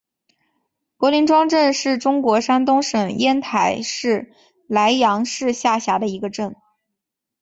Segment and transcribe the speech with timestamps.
[0.97, 4.33] 柏林庄镇是中国山东省烟台市
[4.65, 6.55] 莱阳市下辖的一个镇。